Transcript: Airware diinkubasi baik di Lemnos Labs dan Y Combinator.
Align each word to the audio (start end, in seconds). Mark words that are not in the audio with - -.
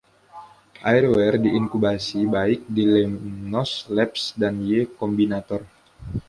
Airware 0.91 1.37
diinkubasi 1.43 2.19
baik 2.33 2.59
di 2.75 2.83
Lemnos 2.93 3.71
Labs 3.95 4.23
dan 4.41 4.53
Y 4.65 4.89
Combinator. 4.99 5.61